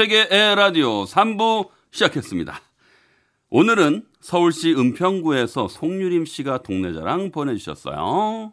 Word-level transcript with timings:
윤택의 0.00 0.28
에라디오 0.30 1.04
3부 1.04 1.68
시작했습니다 1.90 2.58
오늘은 3.50 4.04
서울시 4.20 4.72
은평구에서 4.72 5.68
송유림 5.68 6.24
씨가 6.24 6.62
동네 6.62 6.94
자랑 6.94 7.30
보내주셨어요. 7.30 8.52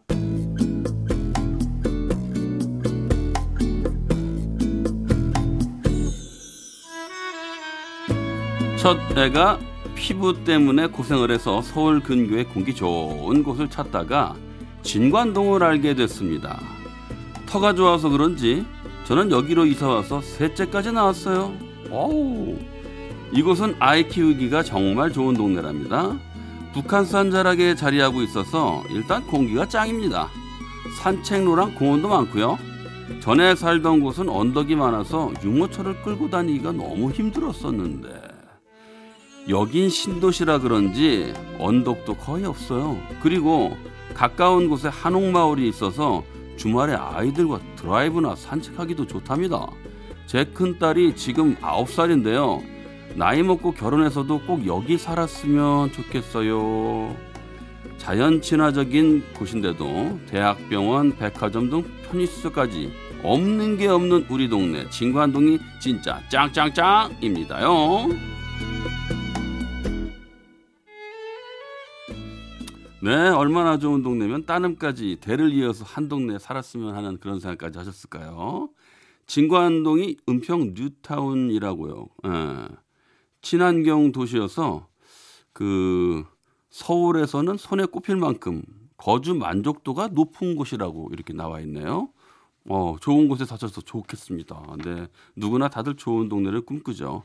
첫 8.77 9.17
애가 9.17 9.59
피부 9.95 10.43
때문에 10.43 10.87
고생을 10.87 11.31
해서 11.31 11.61
서울 11.61 12.01
근교의 12.01 12.45
공기 12.45 12.75
좋은 12.75 13.43
곳을 13.43 13.69
찾다가 13.69 14.35
진관동을 14.81 15.63
알게 15.63 15.95
됐습니다. 15.95 16.59
터가 17.45 17.73
좋아서 17.73 18.09
그런지 18.09 18.65
저는 19.07 19.31
여기로 19.31 19.65
이사 19.65 19.87
와서 19.87 20.19
셋째까지 20.19 20.91
나왔어요. 20.91 21.53
어우. 21.89 22.57
이곳은 23.31 23.77
아이 23.79 24.05
키우기가 24.05 24.63
정말 24.63 25.13
좋은 25.13 25.33
동네랍니다. 25.33 26.19
북한산 26.73 27.31
자락에 27.31 27.75
자리하고 27.75 28.21
있어서 28.23 28.83
일단 28.89 29.25
공기가 29.25 29.65
짱입니다. 29.65 30.27
산책로랑 30.99 31.75
공원도 31.75 32.09
많고요. 32.09 32.59
전에 33.21 33.55
살던 33.55 34.01
곳은 34.01 34.27
언덕이 34.27 34.75
많아서 34.75 35.31
유모차를 35.41 36.01
끌고 36.01 36.29
다니기가 36.29 36.73
너무 36.73 37.09
힘들었었는데 37.09 38.09
여긴 39.47 39.87
신도시라 39.87 40.59
그런지 40.59 41.33
언덕도 41.59 42.15
거의 42.15 42.43
없어요. 42.43 42.97
그리고 43.23 43.77
가까운 44.13 44.67
곳에 44.67 44.89
한옥마을이 44.89 45.65
있어서 45.69 46.25
주말에 46.57 46.93
아이들과 46.95 47.59
드라이브나 47.77 48.35
산책하기도 48.35 49.07
좋답니다. 49.07 49.67
제 50.25 50.43
큰딸이 50.43 51.15
지금 51.15 51.55
9살인데요. 51.55 52.61
나이 53.15 53.41
먹고 53.41 53.71
결혼해서도 53.71 54.41
꼭 54.41 54.67
여기 54.67 54.97
살았으면 54.97 55.93
좋겠어요. 55.93 57.15
자연 57.97 58.41
친화적인 58.41 59.23
곳인데도 59.33 60.19
대학병원, 60.27 61.17
백화점 61.17 61.69
등 61.69 61.83
편의시설까지 62.09 62.91
없는 63.23 63.77
게 63.77 63.87
없는 63.87 64.27
우리 64.29 64.47
동네 64.47 64.89
진관동이 64.89 65.59
진짜 65.79 66.21
짱짱짱입니다요. 66.29 68.09
네, 72.99 73.11
얼마나 73.29 73.77
좋은 73.77 74.01
동네면 74.01 74.47
따님까지 74.47 75.17
대를 75.21 75.51
이어서 75.53 75.85
한 75.85 76.09
동네에 76.09 76.39
살았으면 76.39 76.95
하는 76.95 77.19
그런 77.19 77.39
생각까지 77.39 77.77
하셨을까요? 77.77 78.69
진관동이 79.27 80.17
은평 80.27 80.73
뉴타운이라고요. 80.73 82.07
예. 82.25 82.67
친환경 83.41 84.11
도시여서 84.11 84.87
그 85.53 86.25
서울에서는 86.71 87.57
손에 87.57 87.85
꼽힐 87.85 88.15
만큼 88.15 88.63
거주 88.97 89.35
만족도가 89.35 90.07
높은 90.07 90.55
곳이라고 90.55 91.09
이렇게 91.13 91.33
나와 91.33 91.59
있네요. 91.61 92.09
어, 92.67 92.95
좋은 92.99 93.27
곳에 93.27 93.45
사셔서 93.45 93.81
좋겠습니다. 93.81 94.75
네. 94.83 95.07
누구나 95.35 95.67
다들 95.67 95.95
좋은 95.95 96.29
동네를 96.29 96.61
꿈꾸죠. 96.61 97.21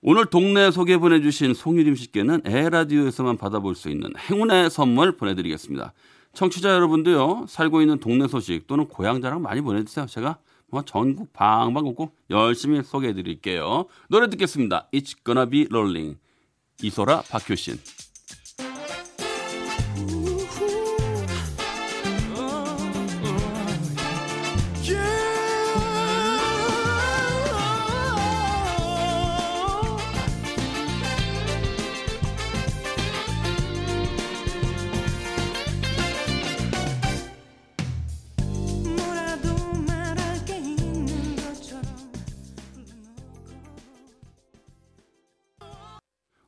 오늘 0.00 0.26
동네 0.26 0.70
소개 0.70 0.96
보내주신 0.96 1.54
송유림 1.54 1.96
씨께는 1.96 2.42
에라디오에서만 2.44 3.36
받아볼 3.36 3.74
수 3.74 3.90
있는 3.90 4.12
행운의 4.16 4.70
선물 4.70 5.16
보내드리겠습니다. 5.16 5.92
청취자 6.34 6.70
여러분도요, 6.70 7.46
살고 7.48 7.80
있는 7.80 7.98
동네 7.98 8.28
소식 8.28 8.68
또는 8.68 8.86
고향 8.86 9.20
자랑 9.20 9.42
많이 9.42 9.60
보내주세요. 9.60 10.06
제가 10.06 10.38
뭐 10.68 10.82
전국 10.82 11.32
방방 11.32 11.82
곳곳 11.82 12.14
열심히 12.30 12.82
소개해 12.84 13.12
드릴게요. 13.12 13.86
노래 14.08 14.30
듣겠습니다. 14.30 14.88
It's 14.92 15.16
gonna 15.24 15.50
be 15.50 15.66
rolling. 15.68 16.16
이소라 16.80 17.22
박효신. 17.22 17.78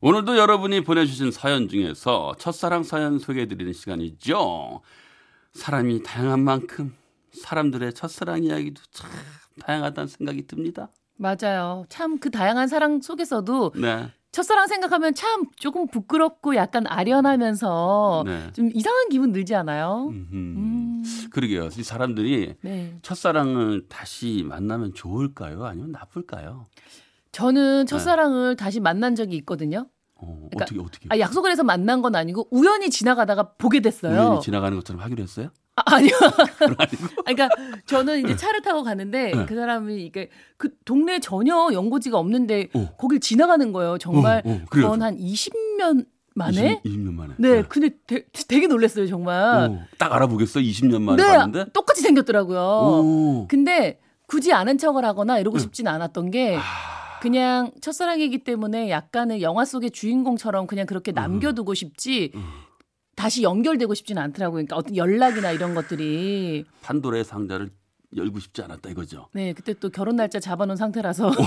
오늘도 0.03 0.39
여러분이 0.39 0.83
보내주신 0.83 1.31
사연 1.31 1.69
중에서 1.69 2.35
첫사랑 2.39 2.83
사연 2.85 3.19
소개해드리는 3.19 3.73
시간이죠. 3.73 4.81
사람이 5.53 6.03
다양한 6.03 6.41
만큼 6.43 6.95
사람들의 7.33 7.93
첫사랑 7.93 8.43
이야기도 8.45 8.81
참 8.93 9.11
다양하다는 9.61 10.09
생각이 10.09 10.47
듭니다. 10.47 10.89
맞아요. 11.17 11.85
참 11.91 12.19
그 12.19 12.31
다양한 12.31 12.67
사랑 12.67 13.03
속에서도 13.03 13.73
네. 13.77 14.11
첫사랑 14.33 14.69
생각하면 14.69 15.13
참 15.15 15.45
조금 15.57 15.87
부끄럽고 15.87 16.55
약간 16.57 16.87
아련하면서 16.87 18.23
네. 18.25 18.53
좀 18.55 18.71
이상한 18.73 19.11
기분 19.11 19.33
들지 19.33 19.55
않아요? 19.55 20.09
음, 20.13 21.03
그러게요. 21.31 21.67
이 21.77 21.83
사람들이 21.83 22.55
네. 22.63 22.97
첫사랑을 23.03 23.87
다시 23.89 24.45
만나면 24.47 24.95
좋을까요? 24.95 25.67
아니면 25.67 25.91
나쁠까요? 25.93 26.69
저는 27.41 27.87
첫사랑을 27.87 28.57
다시 28.57 28.81
만난 28.81 29.15
적이 29.15 29.37
있거든요. 29.39 29.87
어, 30.17 30.49
그러니까- 30.51 30.65
어떻게 30.65 30.81
어떻게? 30.81 31.07
아, 31.11 31.19
약속을 31.19 31.51
해서 31.51 31.63
만난 31.63 32.03
건 32.03 32.15
아니고 32.15 32.49
우연히 32.51 32.91
지나가다가 32.91 33.53
보게 33.57 33.81
됐어요. 33.81 34.13
우연히 34.13 34.41
지나가는 34.41 34.77
것처럼 34.77 35.01
하기로 35.03 35.23
했어요? 35.23 35.49
아, 35.77 35.83
아니요. 35.95 36.11
그러니까 37.25 37.49
저는 37.87 38.25
이제 38.25 38.37
차를 38.37 38.61
타고 38.63 38.83
가는데 38.83 39.33
네. 39.35 39.47
그 39.47 39.55
사람이 39.55 40.05
이게 40.05 40.29
그 40.57 40.71
동네 40.85 41.21
전혀 41.21 41.71
연고지가 41.73 42.19
없는데 42.19 42.69
어. 42.75 42.91
거길 42.99 43.21
지나가는 43.21 43.73
거예요. 43.73 43.97
정말 43.99 44.43
어, 44.45 44.51
어, 44.51 44.61
그래요. 44.69 44.87
그건 44.91 45.03
한 45.03 45.17
20년 45.17 46.05
만에. 46.35 46.81
20, 46.85 47.01
년 47.01 47.15
만에. 47.15 47.35
네, 47.39 47.63
근데 47.63 47.91
되, 48.07 48.25
되게 48.49 48.67
놀랐어요, 48.67 49.07
정말. 49.07 49.71
어, 49.71 49.79
딱 49.99 50.13
알아보겠어? 50.13 50.61
20년 50.61 51.01
만에 51.03 51.23
네, 51.23 51.37
봤는데? 51.37 51.73
똑같이 51.73 52.03
생겼더라고요. 52.03 52.61
오. 52.61 53.47
근데 53.49 54.01
굳이 54.27 54.53
아는 54.53 54.77
척을 54.79 55.05
하거나 55.05 55.39
이러고 55.39 55.57
응. 55.57 55.61
싶진 55.61 55.89
않았던 55.89 56.31
게 56.31 56.57
아, 56.57 56.61
그냥 57.21 57.71
첫사랑이기 57.81 58.45
때문에 58.45 58.91
약간의 58.91 59.43
영화 59.43 59.65
속의 59.65 59.91
주인공처럼 59.91 60.67
그냥 60.67 60.87
그렇게 60.87 61.13
남겨두고 61.13 61.75
싶지 61.75 62.33
음. 62.35 62.43
다시 63.17 63.43
연결되고 63.43 63.93
싶지는 63.95 64.23
않더라고요. 64.23 64.65
그러니까 64.65 64.77
어떤 64.77 64.97
연락이나 64.97 65.51
이런 65.53 65.75
것들이 65.75 66.65
판도라의 66.83 67.25
상자를 67.25 67.71
열고 68.17 68.41
싶지 68.41 68.63
않았다 68.63 68.91
이거죠. 68.91 69.29
네 69.33 69.53
그때 69.53 69.75
또 69.75 69.91
결혼 69.91 70.17
날짜 70.17 70.41
잡아놓은 70.41 70.77
상태라서 70.77 71.31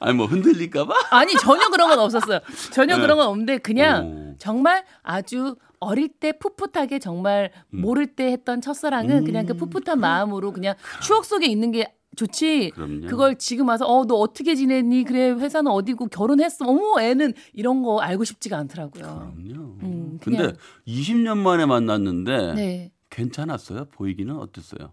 아니 0.00 0.14
뭐 0.14 0.26
흔들릴까봐? 0.26 0.94
아니 1.10 1.34
전혀 1.36 1.68
그런 1.70 1.88
건 1.88 1.98
없었어요. 1.98 2.40
전혀 2.72 2.96
네. 2.96 3.02
그런 3.02 3.16
건 3.18 3.26
없는데 3.28 3.58
그냥 3.58 4.06
오. 4.06 4.34
정말 4.38 4.84
아주 5.02 5.56
어릴 5.78 6.08
때 6.08 6.32
풋풋하게 6.32 6.98
정말 6.98 7.50
음. 7.72 7.80
모를 7.80 8.06
때 8.06 8.32
했던 8.32 8.60
첫사랑은 8.60 9.18
음. 9.18 9.24
그냥 9.24 9.46
그 9.46 9.54
풋풋한 9.54 9.98
마음으로 9.98 10.52
그냥 10.52 10.74
추억 11.02 11.24
속에 11.24 11.46
있는 11.46 11.70
게 11.72 11.94
좋지. 12.16 12.70
그럼요. 12.74 13.06
그걸 13.06 13.36
지금 13.38 13.68
와서 13.68 13.86
어 13.86 14.04
너 14.04 14.14
어떻게 14.16 14.54
지냈니? 14.54 15.04
그래 15.04 15.30
회사는 15.30 15.70
어디고 15.70 16.06
결혼했어? 16.06 16.64
어머 16.66 17.00
애는 17.00 17.34
이런 17.52 17.82
거 17.82 18.00
알고 18.00 18.24
싶지가 18.24 18.56
않더라고요. 18.58 19.02
그럼요. 19.36 19.76
음, 19.82 20.18
근데 20.20 20.38
그냥- 20.38 20.56
20년 20.86 21.38
만에 21.38 21.66
만났는데 21.66 22.54
네. 22.54 22.92
괜찮았어요? 23.10 23.86
보이기는 23.86 24.34
어땠어요? 24.36 24.92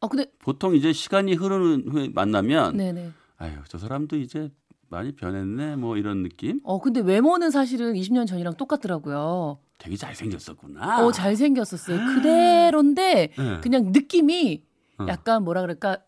어 0.00 0.08
근데 0.08 0.26
보통 0.38 0.74
이제 0.74 0.92
시간이 0.92 1.34
흐르는 1.34 1.88
후에 1.88 2.08
만나면 2.12 2.76
네네. 2.76 3.10
아유 3.36 3.52
저 3.68 3.78
사람도 3.78 4.16
이제 4.16 4.50
많이 4.88 5.12
변했네 5.12 5.76
뭐 5.76 5.96
이런 5.96 6.22
느낌? 6.22 6.60
어 6.64 6.80
근데 6.80 7.00
외모는 7.00 7.50
사실은 7.50 7.94
20년 7.94 8.26
전이랑 8.26 8.54
똑같더라고요. 8.54 9.58
되게 9.78 9.96
잘 9.96 10.14
생겼었구나. 10.14 11.04
어 11.04 11.12
잘 11.12 11.36
생겼었어요. 11.36 11.98
그대로인데 12.14 13.30
네. 13.36 13.60
그냥 13.62 13.92
느낌이 13.92 14.62
어. 14.98 15.06
약간 15.08 15.44
뭐라 15.44 15.60
그럴까 15.62 15.98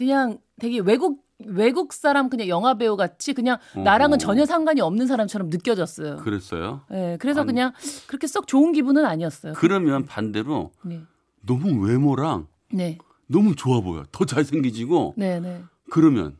그냥 0.00 0.38
되게 0.58 0.78
외국 0.78 1.26
외국 1.44 1.92
사람 1.92 2.30
그냥 2.30 2.48
영화 2.48 2.72
배우 2.72 2.96
같이 2.96 3.34
그냥 3.34 3.58
나랑은 3.76 4.18
전혀 4.18 4.46
상관이 4.46 4.80
없는 4.80 5.06
사람처럼 5.06 5.50
느껴졌어요. 5.50 6.16
그랬어요. 6.16 6.80
네, 6.90 7.18
그래서 7.20 7.42
아니, 7.42 7.48
그냥 7.48 7.72
그렇게 8.06 8.26
썩 8.26 8.46
좋은 8.46 8.72
기분은 8.72 9.04
아니었어요. 9.04 9.52
그러면 9.56 10.06
반대로 10.06 10.72
네. 10.82 11.02
너무 11.46 11.86
외모랑 11.86 12.46
네. 12.72 12.96
너무 13.26 13.54
좋아 13.54 13.82
보여. 13.82 14.04
더 14.10 14.24
잘생기지고. 14.24 15.14
네, 15.18 15.38
네. 15.38 15.62
그러면 15.90 16.36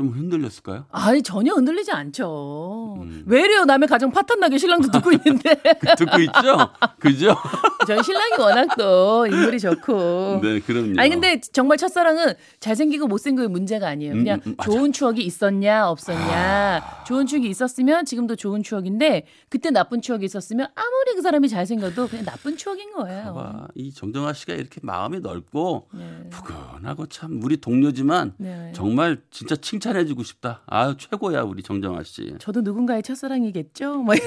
좀 0.00 0.08
흔들렸을까요? 0.08 0.86
아니 0.90 1.22
전혀 1.22 1.52
흔들리지 1.52 1.92
않죠. 1.92 2.96
음. 3.02 3.22
왜래요? 3.26 3.66
남의 3.66 3.86
가정 3.86 4.10
파탄나게 4.10 4.56
신랑도 4.56 4.90
듣고 4.90 5.12
있는데. 5.12 5.54
그, 5.78 5.86
듣고 5.94 6.20
있죠? 6.20 6.70
그죠? 6.98 7.36
저희 7.86 8.02
신랑이 8.02 8.32
워낙 8.38 8.68
또 8.78 9.26
인물이 9.26 9.60
좋고. 9.60 10.40
네, 10.42 10.60
그럼요. 10.60 10.94
아니 10.96 11.10
근데 11.10 11.38
정말 11.52 11.76
첫사랑은 11.76 12.32
잘생기고 12.60 13.08
못생기고 13.08 13.50
문제가 13.50 13.88
아니에요. 13.88 14.14
그냥 14.14 14.40
음, 14.46 14.52
음, 14.52 14.56
좋은 14.64 14.92
추억이 14.92 15.22
있었냐 15.22 15.90
없었냐. 15.90 16.82
아... 16.82 17.04
좋은 17.04 17.26
추억이 17.26 17.48
있었으면 17.50 18.06
지금도 18.06 18.36
좋은 18.36 18.62
추억인데 18.62 19.26
그때 19.50 19.70
나쁜 19.70 20.00
추억이 20.00 20.24
있었으면 20.24 20.68
아무리 20.74 21.14
그 21.14 21.20
사람이 21.20 21.50
잘생겨도 21.50 22.08
그냥 22.08 22.24
나쁜 22.24 22.56
추억인 22.56 22.92
거예요. 22.92 23.34
봐봐. 23.34 23.68
이 23.74 23.92
정정아 23.92 24.32
씨가 24.32 24.54
이렇게 24.54 24.80
마음이 24.82 25.20
넓고 25.20 25.88
네. 25.92 26.30
푸근하고 26.30 27.06
참 27.06 27.42
우리 27.42 27.58
동료지만 27.58 28.32
네. 28.38 28.72
정말 28.74 29.20
진짜 29.30 29.56
칭찬 29.56 29.89
해주고 29.96 30.22
싶다. 30.22 30.62
아 30.66 30.94
최고야 30.96 31.42
우리 31.42 31.62
정정아 31.62 32.02
씨. 32.02 32.34
저도 32.38 32.60
누군가의 32.62 33.02
첫사랑이겠죠. 33.02 33.96
뭐. 34.02 34.14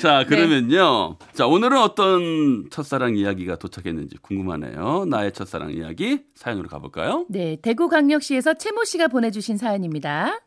자, 0.00 0.20
네. 0.20 0.26
그러면요. 0.26 1.16
네. 1.18 1.26
자, 1.32 1.46
오늘은 1.46 1.78
어떤 1.78 2.68
첫사랑 2.70 3.16
이야기가 3.16 3.56
도착했는지 3.56 4.16
궁금하네요. 4.18 5.04
나의 5.06 5.32
첫사랑 5.32 5.72
이야기 5.72 6.24
사연으로 6.34 6.68
가볼까요? 6.68 7.26
네, 7.28 7.56
대구광역시에서 7.62 8.54
채모 8.54 8.84
씨가 8.84 9.08
보내주신 9.08 9.58
사연입니다. 9.58 10.40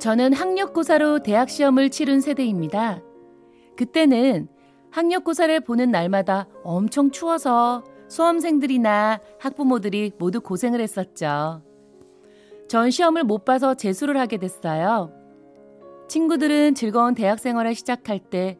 저는 0.00 0.32
학력고사로 0.32 1.22
대학 1.22 1.48
시험을 1.48 1.90
치른 1.90 2.20
세대입니다. 2.20 3.00
그때는 3.76 4.48
학력고사를 4.90 5.60
보는 5.60 5.90
날마다 5.90 6.46
엄청 6.62 7.10
추워서 7.10 7.82
수험생들이나 8.08 9.20
학부모들이 9.38 10.12
모두 10.18 10.40
고생을 10.40 10.80
했었죠. 10.80 11.62
전 12.68 12.90
시험을 12.90 13.24
못 13.24 13.44
봐서 13.44 13.74
재수를 13.74 14.18
하게 14.18 14.36
됐어요. 14.36 15.12
친구들은 16.08 16.74
즐거운 16.74 17.14
대학 17.14 17.38
생활을 17.38 17.74
시작할 17.74 18.18
때 18.18 18.58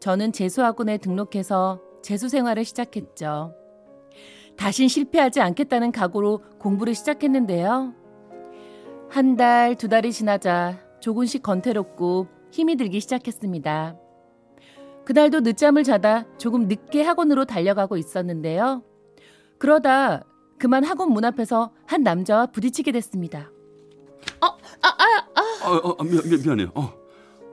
저는 0.00 0.32
재수학원에 0.32 0.98
등록해서 0.98 1.80
재수 2.02 2.28
생활을 2.28 2.64
시작했죠. 2.64 3.54
다신 4.56 4.88
실패하지 4.88 5.40
않겠다는 5.40 5.92
각오로 5.92 6.42
공부를 6.58 6.94
시작했는데요. 6.94 7.94
한 9.10 9.36
달, 9.36 9.74
두 9.74 9.88
달이 9.88 10.12
지나자 10.12 10.78
조금씩 11.00 11.42
건태롭고 11.42 12.28
힘이 12.50 12.76
들기 12.76 13.00
시작했습니다. 13.00 13.96
그날도 15.04 15.40
늦잠을 15.40 15.84
자다 15.84 16.24
조금 16.38 16.66
늦게 16.66 17.02
학원으로 17.02 17.44
달려가고 17.44 17.96
있었는데요. 17.96 18.82
그러다 19.58 20.24
그만 20.58 20.84
학원 20.84 21.12
문 21.12 21.24
앞에서 21.24 21.72
한 21.86 22.02
남자와 22.02 22.46
부딪히게 22.46 22.92
됐습니다. 22.92 23.50
어, 24.40 24.46
아, 24.46 24.88
아, 24.88 25.26
아. 25.34 25.70
어, 25.70 25.96
어, 25.98 26.04
미안, 26.04 26.42
미안, 26.42 26.60
해요 26.60 26.70
어, 26.74 26.82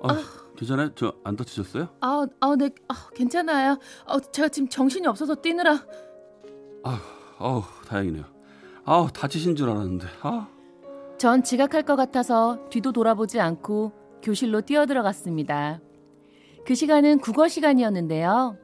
어 0.01 0.11
아, 0.11 0.23
괜찮아요? 0.57 0.93
저 0.95 1.21
안 1.23 1.35
다치셨어요? 1.35 1.89
아, 2.01 2.25
아, 2.39 2.55
네, 2.57 2.69
아, 2.87 3.09
괜찮아요. 3.15 3.77
어, 4.05 4.19
제가 4.19 4.49
지금 4.49 4.67
정신이 4.69 5.07
없어서 5.07 5.35
뛰느라. 5.35 5.83
아, 6.83 6.99
어, 7.39 7.63
다행이네요. 7.87 8.25
아, 8.85 9.07
다치신 9.13 9.55
줄 9.55 9.69
알았는데. 9.69 10.07
아. 10.21 10.47
전 11.17 11.43
지각할 11.43 11.83
것 11.83 11.95
같아서 11.95 12.67
뒤도 12.69 12.91
돌아보지 12.93 13.39
않고 13.39 13.91
교실로 14.23 14.61
뛰어들어갔습니다. 14.61 15.79
그 16.65 16.75
시간은 16.75 17.19
국어 17.19 17.47
시간이었는데요. 17.47 18.57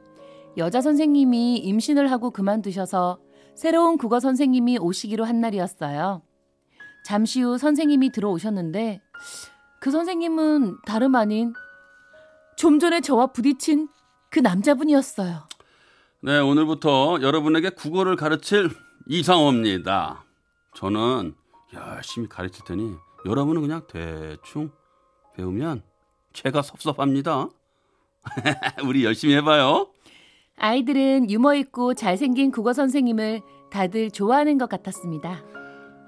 여자 0.56 0.80
선생님이 0.80 1.58
임신을 1.58 2.10
하고 2.10 2.30
그만두셔서 2.30 3.18
새로운 3.54 3.98
국어 3.98 4.20
선생님이 4.20 4.78
오시기로 4.78 5.24
한 5.24 5.40
날이었어요. 5.40 6.22
잠시 7.04 7.42
후 7.42 7.58
선생님이 7.58 8.12
들어오셨는데 8.12 9.00
그 9.80 9.90
선생님은 9.90 10.78
다름 10.86 11.14
아닌 11.14 11.52
좀 12.56 12.78
전에 12.78 13.00
저와 13.00 13.28
부딪힌 13.28 13.88
그 14.30 14.40
남자분이었어요. 14.40 15.48
네, 16.20 16.38
오늘부터 16.38 17.20
여러분에게 17.22 17.70
국어를 17.70 18.16
가르칠 18.16 18.70
이상호입니다. 19.06 20.24
저는 20.74 21.34
열심히 21.72 22.28
가르칠 22.28 22.64
테니 22.64 22.94
여러분은 23.26 23.62
그냥 23.62 23.86
대충 23.88 24.70
배우면 25.36 25.82
제가 26.32 26.62
섭섭합니다. 26.62 27.48
우리 28.84 29.04
열심히 29.04 29.34
해봐요. 29.36 29.88
아이들은 30.56 31.30
유머 31.30 31.54
있고 31.54 31.94
잘생긴 31.94 32.50
국어 32.50 32.72
선생님을 32.72 33.42
다들 33.70 34.10
좋아하는 34.10 34.58
것 34.58 34.68
같았습니다. 34.68 35.44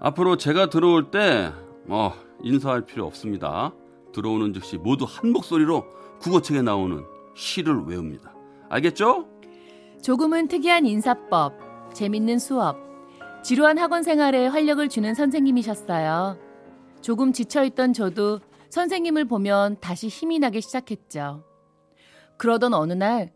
앞으로 0.00 0.36
제가 0.36 0.70
들어올 0.70 1.10
때 1.10 1.52
어, 1.88 2.12
인사할 2.42 2.84
필요 2.84 3.06
없습니다. 3.06 3.72
들어오는 4.12 4.52
즉시 4.54 4.76
모두 4.76 5.04
한 5.08 5.30
목소리로 5.30 5.84
국어책에 6.20 6.62
나오는 6.62 7.04
시를 7.36 7.84
외웁니다. 7.86 8.34
알겠죠? 8.68 9.28
조금은 10.02 10.48
특이한 10.48 10.86
인사법, 10.86 11.94
재밌는 11.94 12.38
수업, 12.38 12.76
지루한 13.42 13.78
학원 13.78 14.02
생활에 14.02 14.46
활력을 14.46 14.88
주는 14.88 15.14
선생님이셨어요. 15.14 16.38
조금 17.00 17.32
지쳐있던 17.32 17.92
저도 17.92 18.40
선생님을 18.70 19.26
보면 19.26 19.76
다시 19.80 20.08
힘이 20.08 20.38
나기 20.38 20.60
시작했죠. 20.60 21.42
그러던 22.40 22.72
어느 22.72 22.94
날 22.94 23.34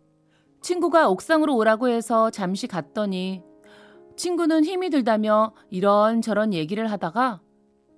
친구가 0.63 1.11
옥상으로 1.11 1.55
오라고 1.57 1.89
해서 1.89 2.31
잠시 2.31 2.67
갔더니 2.67 3.43
친구는 4.17 4.65
힘이 4.65 4.89
들다며 4.89 5.53
이런저런 5.69 6.55
얘기를 6.55 6.91
하다가 6.91 7.43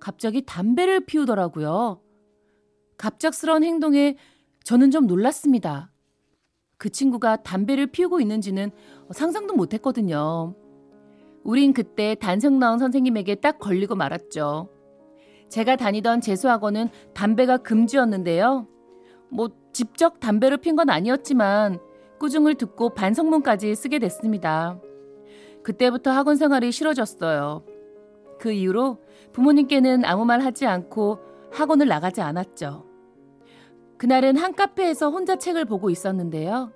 갑자기 0.01 0.45
담배를 0.45 1.05
피우더라고요. 1.05 2.01
갑작스러운 2.97 3.63
행동에 3.63 4.17
저는 4.65 4.91
좀 4.91 5.07
놀랐습니다. 5.07 5.93
그 6.77 6.89
친구가 6.89 7.37
담배를 7.37 7.87
피우고 7.87 8.19
있는지는 8.19 8.71
상상도 9.11 9.53
못 9.53 9.73
했거든요. 9.75 10.55
우린 11.45 11.71
그때 11.71 12.15
단성 12.15 12.59
나온 12.59 12.79
선생님에게 12.79 13.35
딱 13.35 13.59
걸리고 13.59 13.95
말았죠. 13.95 14.69
제가 15.47 15.77
다니던 15.77 16.19
재수학원은 16.19 16.89
담배가 17.13 17.59
금지였는데요. 17.59 18.67
뭐, 19.29 19.49
직접 19.77 20.19
담배를 20.19 20.57
핀건 20.57 20.89
아니었지만 20.89 21.79
꾸중을 22.19 22.55
듣고 22.55 22.95
반성문까지 22.95 23.75
쓰게 23.75 23.99
됐습니다. 23.99 24.79
그때부터 25.61 26.09
학원 26.09 26.35
생활이 26.35 26.71
싫어졌어요. 26.71 27.63
그 28.39 28.51
이후로 28.51 28.97
부모님께는 29.33 30.03
아무 30.03 30.25
말 30.25 30.39
하지 30.39 30.65
않고 30.65 31.19
학원을 31.51 31.87
나가지 31.87 32.21
않았죠. 32.21 32.87
그날은 33.99 34.37
한 34.37 34.55
카페에서 34.55 35.11
혼자 35.11 35.35
책을 35.35 35.65
보고 35.65 35.91
있었는데요. 35.91 36.71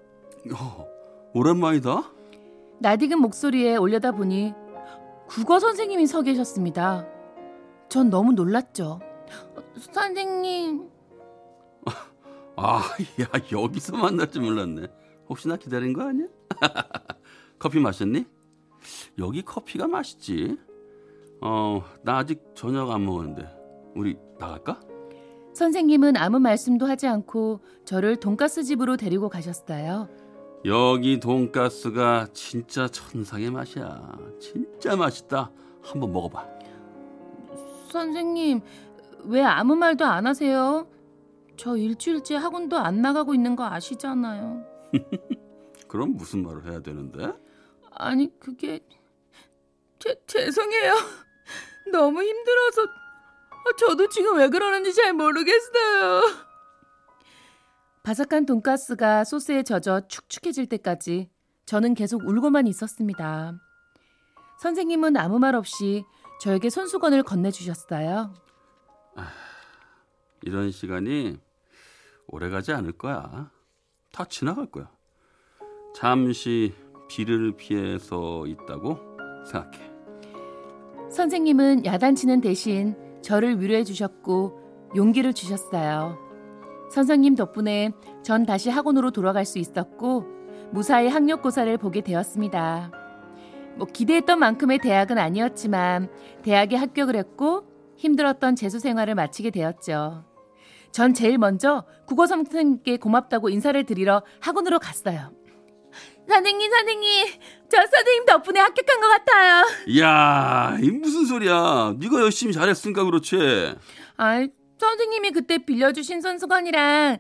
어, 0.54 0.86
오랜만이다. 1.34 2.04
나디근 2.82 3.20
목소리에 3.20 3.78
올려다 3.78 4.12
보니 4.12 4.54
국어 5.28 5.58
선생님이 5.60 6.06
서 6.06 6.22
계셨습니다. 6.22 7.08
전 7.90 8.12
너무 8.12 8.34
놀랐죠. 8.34 9.00
선생님. 9.92 11.01
아, 12.64 12.84
야, 13.20 13.26
여기서 13.52 13.98
만날 13.98 14.30
줄 14.30 14.44
몰랐네. 14.44 14.88
혹시나 15.28 15.56
기다린 15.58 15.94
거 15.94 16.04
아니야? 16.08 16.28
커피 17.58 17.80
마셨니? 17.80 18.26
여기 19.18 19.42
커피가 19.42 19.88
맛있지. 19.88 20.60
어, 21.42 21.84
나 22.04 22.18
아직 22.20 22.40
저녁 22.54 22.92
안 22.92 23.04
먹었는데. 23.04 23.48
우리 23.96 24.16
나갈까? 24.40 24.80
선생님은 25.54 26.18
아무 26.18 26.40
말씀도 26.40 26.86
하지 26.86 27.08
않고 27.08 27.62
저를 27.84 28.18
돈가스 28.18 28.64
집으로 28.64 28.96
데리고 28.96 29.28
가셨어요. 29.28 30.08
여기 30.66 31.20
돈가스가 31.20 32.28
진짜 32.32 32.88
천상의 32.88 33.50
맛이야. 33.50 34.12
진짜 34.40 34.96
맛있다. 34.96 35.52
한번 35.82 36.12
먹어봐. 36.14 36.46
선생님, 37.90 38.62
왜 39.26 39.42
아무 39.42 39.76
말도 39.76 40.06
안 40.06 40.28
하세요? 40.28 40.86
저 41.62 41.78
일주일째 41.78 42.38
학원도 42.38 42.76
안 42.76 43.04
나가고 43.04 43.36
있는 43.36 43.56
거 43.56 43.64
아시잖아요. 43.66 44.66
그럼 45.88 46.16
무슨 46.18 46.42
말을 46.42 46.66
해야 46.66 46.80
되는데? 46.80 47.36
아니 47.92 48.32
그게 48.40 48.80
제, 50.00 50.20
죄송해요. 50.26 50.96
너무 51.94 52.24
힘들어서 52.24 52.82
저도 53.78 54.10
지금 54.10 54.40
왜 54.40 54.50
그러는지 54.50 54.92
잘 54.92 55.14
모르겠어요. 55.14 56.22
바삭한 58.02 58.48
돈가스가 58.48 59.24
소스에 59.24 59.62
젖어 59.62 60.08
축축해질 60.08 60.66
때까지 60.66 61.30
저는 61.68 61.94
계속 61.94 62.28
울고만 62.28 62.66
있었습니다. 62.66 63.54
선생님은 64.62 65.16
아무 65.16 65.38
말 65.38 65.54
없이 65.54 66.06
저에게 66.40 66.72
손수건을 66.72 67.22
건네주셨어요. 67.22 68.34
아, 69.16 69.28
이런 70.42 70.72
시간이 70.72 71.38
오래가지 72.32 72.72
않을 72.74 72.94
거야. 72.94 73.52
다 74.12 74.26
지나갈 74.26 74.66
거야. 74.66 74.90
잠시 75.94 76.74
비를 77.10 77.56
피해서 77.58 78.48
있다고 78.48 78.98
생각해. 79.52 79.92
선생님은 81.10 81.86
야단치는 81.86 82.42
대신 82.42 82.96
저를 83.22 83.62
위로해 83.62 83.84
주셨고 83.84 84.60
용기를 84.96 85.34
주셨어요. 85.34 86.18
선생님 86.92 87.36
덕분에 87.36 87.92
전 88.24 88.46
다시 88.46 88.70
학원으로 88.70 89.12
돌아갈 89.12 89.46
수 89.46 89.60
있었고 89.60 90.26
무사히 90.72 91.08
학력고사를 91.08 91.78
보게 91.78 92.02
되었습니다. 92.02 92.92
뭐 93.76 93.88
기대했던 93.88 94.40
만큼의 94.40 94.80
대학은 94.80 95.18
아니었지만 95.18 96.10
대학에 96.44 96.76
합격을 96.76 97.16
했고 97.16 97.64
힘들었던 97.98 98.56
재수 98.56 98.80
생활을 98.80 99.16
마치게 99.16 99.52
되었죠. 99.52 100.31
전 100.92 101.14
제일 101.14 101.38
먼저 101.38 101.86
국어 102.06 102.26
선생님께 102.28 102.98
고맙다고 102.98 103.50
인사를 103.50 103.82
드리러 103.86 104.24
학원으로 104.42 104.80
갔어요. 104.80 105.32
선생님, 106.28 106.72
선생님, 106.72 107.28
저 107.70 107.78
선생님 107.78 108.26
덕분에 108.26 108.60
합격한 108.60 109.02
것 109.02 109.08
같아요. 109.08 109.66
이야, 109.88 110.78
이 110.82 110.90
무슨 110.92 111.26
소리야? 111.26 111.96
네가 112.00 112.22
열심히 112.22 112.54
잘했으니까 112.54 113.04
그렇지. 113.04 113.76
아, 114.18 114.48
선생님이 114.80 115.32
그때 115.32 115.58
빌려주신 115.58 116.22
손수건이랑 116.22 117.18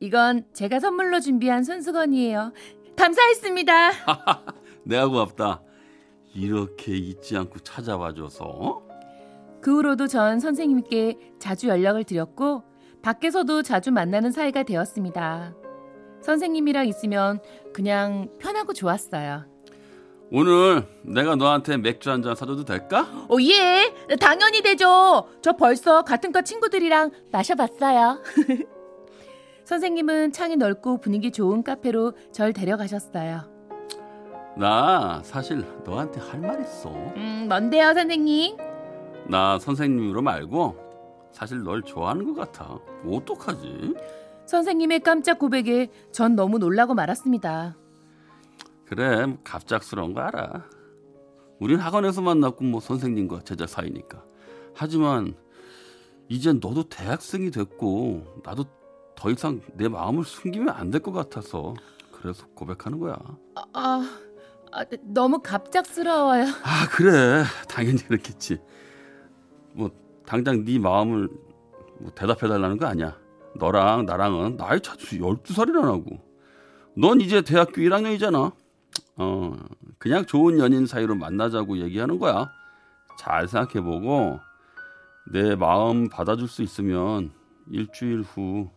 이건 0.00 0.44
제가 0.54 0.80
선물로 0.80 1.20
준비한 1.20 1.62
손수건이에요. 1.62 2.52
감사했습니다. 2.96 3.90
내가 4.84 5.06
고맙다. 5.08 5.62
이렇게 6.34 6.96
잊지 6.96 7.36
않고 7.36 7.60
찾아와줘서. 7.60 8.87
그 9.60 9.74
후로도 9.76 10.06
전 10.06 10.40
선생님께 10.40 11.18
자주 11.38 11.68
연락을 11.68 12.04
드렸고 12.04 12.62
밖에서도 13.02 13.62
자주 13.62 13.90
만나는 13.92 14.30
사이가 14.32 14.62
되었습니다. 14.64 15.54
선생님이랑 16.22 16.86
있으면 16.88 17.40
그냥 17.72 18.28
편하고 18.38 18.72
좋았어요. 18.72 19.44
오늘 20.30 20.86
내가 21.02 21.36
너한테 21.36 21.78
맥주 21.78 22.10
한 22.10 22.22
잔 22.22 22.34
사줘도 22.34 22.64
될까? 22.64 23.06
오, 23.30 23.40
예. 23.40 23.94
당연히 24.20 24.60
되죠. 24.60 25.26
저 25.40 25.52
벌써 25.56 26.02
같은 26.02 26.32
과 26.32 26.42
친구들이랑 26.42 27.12
마셔봤어요. 27.32 28.22
선생님은 29.64 30.32
창이 30.32 30.56
넓고 30.56 30.98
분위기 31.00 31.30
좋은 31.30 31.62
카페로 31.62 32.12
절 32.32 32.52
데려가셨어요. 32.52 33.42
나 34.56 35.20
사실 35.24 35.64
너한테 35.84 36.20
할 36.20 36.40
말 36.40 36.60
있어. 36.60 36.90
음, 37.16 37.46
뭔데요, 37.48 37.94
선생님? 37.94 38.56
나 39.28 39.58
선생님으로 39.58 40.22
말고 40.22 41.28
사실 41.32 41.62
널 41.62 41.82
좋아하는 41.82 42.32
것 42.32 42.34
같아. 42.34 42.78
어떡하지? 43.06 43.94
선생님의 44.46 45.00
깜짝 45.00 45.38
고백에 45.38 45.90
전 46.12 46.34
너무 46.34 46.58
놀라고 46.58 46.94
말았습니다. 46.94 47.76
그래, 48.86 49.36
갑작스러운 49.44 50.14
거 50.14 50.22
알아. 50.22 50.64
우린 51.60 51.78
학원에서 51.78 52.22
만났고 52.22 52.64
뭐 52.64 52.80
선생님과 52.80 53.40
제자 53.44 53.66
사이니까. 53.66 54.24
하지만 54.74 55.34
이젠 56.28 56.60
너도 56.62 56.84
대학생이 56.88 57.50
됐고 57.50 58.40
나도 58.44 58.64
더 59.16 59.30
이상 59.30 59.60
내 59.74 59.88
마음을 59.88 60.24
숨기면 60.24 60.70
안 60.70 60.90
될 60.90 61.00
것 61.02 61.12
같아서 61.12 61.74
그래서 62.12 62.46
고백하는 62.54 62.98
거야. 62.98 63.16
아, 63.56 63.62
아, 63.74 64.08
아, 64.72 64.84
너무 65.02 65.40
갑작스러워요. 65.42 66.44
아 66.62 66.88
그래, 66.90 67.42
당연히 67.68 67.98
그렇겠지. 67.98 68.58
뭐 69.78 69.90
당장 70.26 70.64
네 70.64 70.78
마음을 70.80 71.28
뭐 72.00 72.10
대답해 72.14 72.48
달라는 72.48 72.78
거 72.78 72.86
아니야. 72.86 73.16
너랑 73.54 74.06
나랑은 74.06 74.56
나이 74.56 74.80
차도 74.80 74.98
12살이나 74.98 75.82
나고. 75.82 76.18
넌 76.96 77.20
이제 77.20 77.42
대학교 77.42 77.80
1학년이잖아. 77.80 78.52
어, 79.16 79.56
그냥 79.98 80.26
좋은 80.26 80.58
연인 80.58 80.86
사이로 80.86 81.14
만나자고 81.14 81.78
얘기하는 81.78 82.18
거야. 82.18 82.50
잘 83.18 83.46
생각해 83.46 83.84
보고 83.84 84.40
내 85.30 85.54
마음 85.54 86.08
받아줄 86.08 86.48
수 86.48 86.62
있으면 86.62 87.32
일주일 87.70 88.22
후 88.22 88.70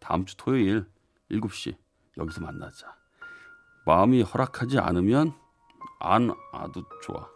다음 0.00 0.26
주 0.26 0.36
토요일 0.36 0.84
7시 1.30 1.74
여기서 2.18 2.42
만나자. 2.42 2.94
마음이 3.86 4.22
허락하지 4.22 4.78
않으면 4.78 5.32
안 6.00 6.30
와도 6.52 6.82
좋아. 7.02 7.28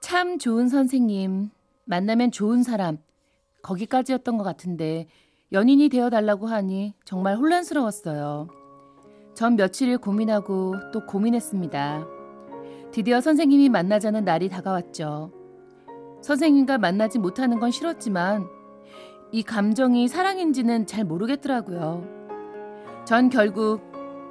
참 0.00 0.38
좋은 0.38 0.68
선생님. 0.68 1.50
만나면 1.84 2.30
좋은 2.30 2.62
사람. 2.62 2.98
거기까지였던 3.62 4.36
것 4.36 4.44
같은데 4.44 5.06
연인이 5.52 5.88
되어 5.88 6.10
달라고 6.10 6.46
하니 6.46 6.94
정말 7.04 7.36
혼란스러웠어요. 7.36 8.48
전 9.34 9.56
며칠을 9.56 9.98
고민하고 9.98 10.74
또 10.92 11.06
고민했습니다. 11.06 12.06
드디어 12.92 13.20
선생님이 13.20 13.68
만나자는 13.68 14.24
날이 14.24 14.48
다가왔죠. 14.48 15.32
선생님과 16.22 16.78
만나지 16.78 17.18
못하는 17.18 17.58
건 17.58 17.70
싫었지만 17.70 18.46
이 19.32 19.42
감정이 19.42 20.08
사랑인지는 20.08 20.86
잘 20.86 21.04
모르겠더라고요. 21.04 22.06
전 23.04 23.28
결국 23.28 23.82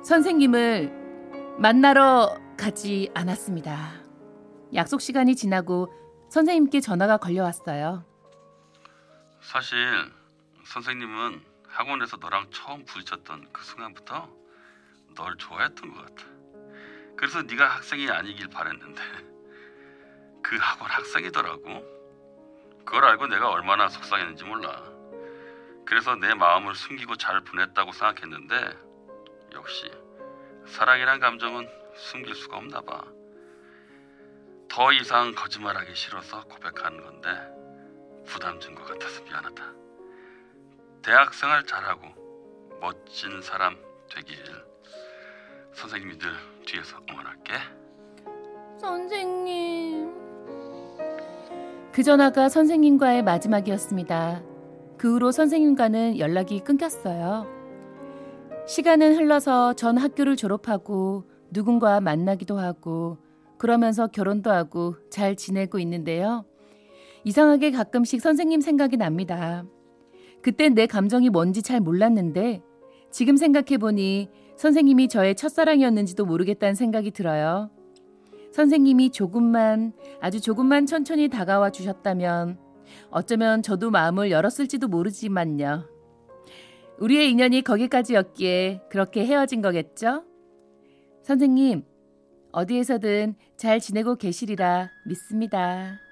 선생님을 0.03 0.91
만나러 1.59 2.35
가지 2.57 3.09
않았습니다. 3.13 4.03
약속 4.73 5.01
시간이 5.01 5.35
지나고 5.35 5.89
선생님께 6.33 6.79
전화가 6.81 7.17
걸려왔어요. 7.17 8.03
사실 9.39 9.77
선생님은 10.65 11.43
학원에서 11.67 12.17
너랑 12.17 12.49
처음 12.49 12.85
부딪혔던 12.85 13.49
그 13.53 13.63
순간부터 13.63 14.27
널 15.13 15.37
좋아했던 15.37 15.93
것 15.93 16.01
같아. 16.07 16.25
그래서 17.15 17.43
네가 17.43 17.75
학생이 17.75 18.09
아니길 18.09 18.47
바랬는데 18.47 19.03
그 20.41 20.57
학원 20.59 20.89
학생이더라고. 20.89 21.85
그걸 22.83 23.05
알고 23.05 23.27
내가 23.27 23.51
얼마나 23.51 23.87
속상했는지 23.87 24.43
몰라. 24.43 24.81
그래서 25.85 26.15
내 26.15 26.33
마음을 26.33 26.73
숨기고 26.73 27.15
잘 27.17 27.41
보냈다고 27.41 27.91
생각했는데 27.91 28.75
역시 29.53 29.91
사랑이란 30.65 31.19
감정은 31.19 31.69
숨길 31.95 32.33
수가 32.33 32.57
없나 32.57 32.81
봐. 32.81 33.03
더 34.73 34.91
이상 34.91 35.35
거짓말하기 35.35 35.93
싫어서 35.93 36.43
고백하는 36.45 37.03
건데 37.03 37.29
부담 38.25 38.59
준 38.59 38.73
것 38.73 38.85
같아서 38.85 39.21
미안하다. 39.23 39.63
대학 41.03 41.33
생활 41.35 41.63
잘하고 41.63 42.01
멋진 42.81 43.39
사람 43.43 43.77
되길 44.11 44.35
선생님이 45.73 46.17
늘 46.17 46.31
뒤에서 46.65 46.97
응원할게. 47.07 47.53
선생님. 48.79 50.11
그 51.91 52.01
전화가 52.01 52.49
선생님과의 52.49 53.23
마지막이었습니다. 53.23 54.41
그 54.97 55.13
후로 55.13 55.31
선생님과는 55.31 56.17
연락이 56.17 56.59
끊겼어요. 56.61 57.45
시간은 58.67 59.17
흘러서 59.17 59.73
전 59.73 59.97
학교를 59.99 60.35
졸업하고 60.35 61.29
누군가 61.51 61.99
만나기도 61.99 62.57
하고 62.57 63.19
그러면서 63.63 64.07
결혼도 64.07 64.51
하고 64.51 64.95
잘 65.09 65.37
지내고 65.37 65.79
있는데요. 65.79 66.43
이상하게 67.23 67.71
가끔씩 67.71 68.19
선생님 68.19 68.59
생각이 68.59 68.97
납니다. 68.97 69.63
그땐 70.41 70.73
내 70.73 70.85
감정이 70.85 71.29
뭔지 71.29 71.61
잘 71.61 71.79
몰랐는데 71.79 72.61
지금 73.09 73.37
생각해보니 73.37 74.27
선생님이 74.57 75.07
저의 75.07 75.35
첫사랑이었는지도 75.35 76.25
모르겠다는 76.25 76.75
생각이 76.75 77.11
들어요. 77.11 77.71
선생님이 78.51 79.11
조금만, 79.11 79.93
아주 80.19 80.41
조금만 80.41 80.85
천천히 80.85 81.29
다가와 81.29 81.69
주셨다면 81.69 82.59
어쩌면 83.11 83.61
저도 83.61 83.91
마음을 83.91 84.29
열었을지도 84.29 84.89
모르지만요. 84.89 85.87
우리의 86.99 87.31
인연이 87.31 87.61
거기까지였기에 87.61 88.81
그렇게 88.89 89.25
헤어진 89.25 89.61
거겠죠? 89.61 90.25
선생님, 91.21 91.85
어디에서든 92.53 93.35
잘 93.57 93.79
지내고 93.79 94.15
계시리라 94.15 94.89
믿습니다. 95.05 96.02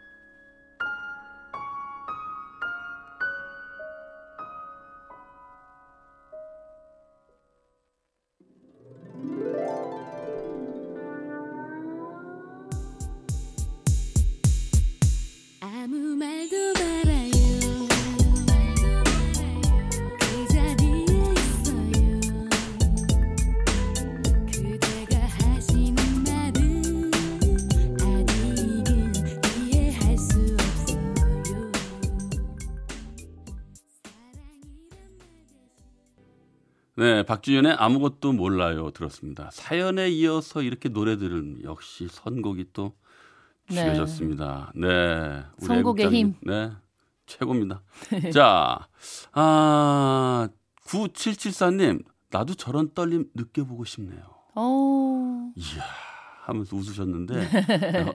네, 37.01 37.23
박주연의 37.23 37.77
아무것도 37.79 38.33
몰라요 38.33 38.91
들었습니다. 38.91 39.49
사연에 39.51 40.07
이어서 40.09 40.61
이렇게 40.61 40.87
노래들은 40.87 41.63
역시 41.63 42.07
선곡이 42.07 42.67
또 42.73 42.93
네. 43.69 43.77
죽여졌습니다. 43.77 44.71
네. 44.75 45.43
우리 45.57 45.65
선곡의 45.65 46.09
힘. 46.11 46.35
네. 46.43 46.71
최고입니다. 47.25 47.81
자, 48.31 48.87
아, 49.31 50.49
9774님, 50.85 52.03
나도 52.29 52.53
저런 52.53 52.93
떨림 52.93 53.25
느껴보고 53.33 53.83
싶네요. 53.83 54.21
어, 54.53 55.51
이야, 55.55 55.83
하면서 56.51 56.75
웃으셨는데, 56.75 57.35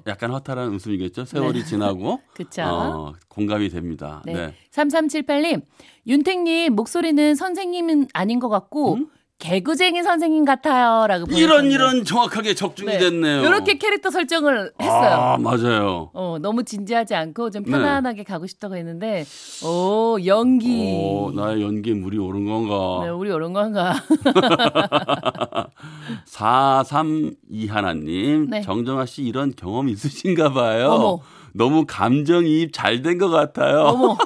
약간 0.07 0.31
허탈한 0.31 0.73
웃음이겠죠? 0.75 1.25
세월이 1.25 1.65
지나고, 1.65 2.17
네. 2.17 2.23
그쵸. 2.35 2.63
어, 2.63 3.13
공감이 3.29 3.69
됩니다. 3.69 4.23
네. 4.25 4.33
네. 4.33 4.55
3378님, 4.71 5.63
윤택님, 6.07 6.75
목소리는 6.75 7.35
선생님은 7.35 8.09
아닌 8.13 8.39
것 8.39 8.49
같고, 8.49 8.95
음? 8.95 9.09
개구쟁이 9.39 10.03
선생님 10.03 10.47
같아요. 10.47 11.07
라고 11.07 11.27
이런. 11.33 11.71
이런 11.71 12.05
정확하게 12.05 12.55
적중이 12.55 12.93
네. 12.93 12.99
됐네요. 12.99 13.43
이렇게 13.43 13.77
캐릭터 13.77 14.11
설정을 14.11 14.73
했어요. 14.81 15.11
아, 15.13 15.37
맞아요. 15.39 16.11
어, 16.15 16.39
너무 16.41 16.65
진지하지 16.65 17.15
않고 17.15 17.51
좀 17.51 17.65
네. 17.65 17.71
편안하게 17.73 18.25
가고 18.25 18.47
싶다고 18.47 18.77
했는데, 18.77 19.27
오, 19.63 20.17
연기. 20.25 20.97
오, 20.99 21.31
나의 21.33 21.63
연기에 21.63 21.93
물이 21.95 22.17
오른 22.19 22.47
건가? 22.47 23.05
네, 23.05 23.11
우리 23.11 23.29
이런 23.29 23.53
건가? 23.53 23.95
432 26.25 27.67
하나님, 27.69 28.49
네. 28.49 28.63
정정아 28.63 29.05
씨 29.07 29.23
이런 29.23 29.53
경험 29.55 29.89
있으신가 29.91 30.53
봐요. 30.53 30.89
어머. 30.91 31.19
너무 31.53 31.85
감정이입 31.87 32.73
잘 32.73 33.03
된 33.03 33.19
것 33.19 33.29
같아요. 33.29 33.83
어머. 33.85 34.17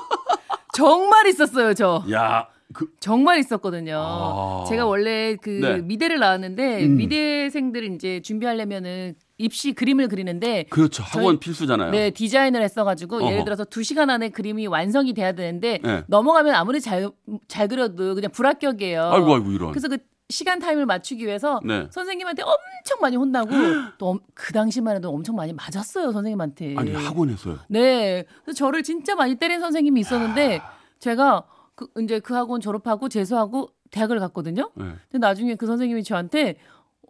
정말 0.72 1.26
있었어요, 1.26 1.74
저. 1.74 2.04
야, 2.12 2.46
그, 2.72 2.86
정말 3.00 3.38
있었거든요. 3.38 3.96
아. 3.98 4.64
제가 4.68 4.86
원래 4.86 5.34
그 5.36 5.50
네. 5.50 5.78
미대를 5.82 6.18
나왔는데 6.18 6.84
음. 6.86 6.96
미대생들 6.96 7.84
이제 7.94 8.20
준비하려면은 8.22 9.14
입시 9.38 9.72
그림을 9.72 10.08
그리는데 10.08 10.64
그렇죠. 10.70 11.02
학원 11.02 11.34
저희- 11.36 11.40
필수잖아요. 11.40 11.90
네 11.90 12.10
디자인을 12.10 12.62
했어가지고 12.62 13.16
어허. 13.16 13.30
예를 13.32 13.44
들어서 13.44 13.64
두 13.64 13.82
시간 13.82 14.10
안에 14.10 14.28
그림이 14.28 14.66
완성이 14.66 15.14
돼야 15.14 15.32
되는데 15.32 15.78
네. 15.82 16.04
넘어가면 16.08 16.54
아무리 16.54 16.80
잘잘 16.80 17.68
그려도 17.68 18.14
그냥 18.14 18.30
불합격이에요. 18.30 19.02
아이고, 19.12 19.34
아이고, 19.34 19.50
이런. 19.50 19.70
그래서 19.70 19.88
그 19.88 19.98
시간 20.28 20.60
타임을 20.60 20.86
맞추기 20.86 21.26
위해서 21.26 21.60
네. 21.64 21.88
선생님한테 21.90 22.42
엄청 22.42 23.00
많이 23.00 23.16
혼나고 23.16 23.50
또 23.98 24.18
그 24.34 24.52
당시만 24.52 24.96
해도 24.96 25.10
엄청 25.10 25.34
많이 25.36 25.52
맞았어요 25.52 26.12
선생님한테. 26.12 26.74
아니, 26.76 26.92
학원에서요. 26.92 27.58
네. 27.68 28.24
그래서 28.44 28.56
저를 28.56 28.82
진짜 28.82 29.14
많이 29.16 29.34
때린 29.34 29.58
선생님이 29.60 30.00
있었는데 30.00 30.60
제가 30.98 31.44
그 31.80 32.02
이제 32.02 32.20
그 32.20 32.34
학원 32.34 32.60
졸업하고 32.60 33.08
재수하고 33.08 33.70
대학을 33.90 34.18
갔거든요. 34.20 34.70
네. 34.74 34.84
근데 35.10 35.26
나중에 35.26 35.54
그 35.54 35.66
선생님이 35.66 36.04
저한테 36.04 36.56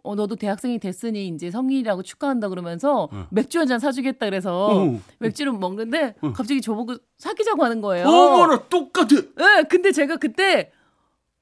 어 0.03 0.15
너도 0.15 0.35
대학생이 0.35 0.79
됐으니 0.79 1.27
이제 1.27 1.51
성인이라고 1.51 2.01
축하한다 2.03 2.47
그러면서 2.49 3.09
어. 3.11 3.27
맥주 3.29 3.59
한 3.59 3.67
잔 3.67 3.79
사주겠다 3.79 4.25
그래서 4.25 4.67
어. 4.67 4.99
맥주를 5.19 5.51
먹는데 5.51 6.15
갑자기 6.33 6.61
저보고 6.61 6.95
사귀자고 7.17 7.63
하는 7.63 7.81
거예요. 7.81 8.07
어머나, 8.07 8.63
똑같아. 8.69 9.07
네, 9.15 9.63
근데 9.69 9.91
제가 9.91 10.15
그때 10.17 10.71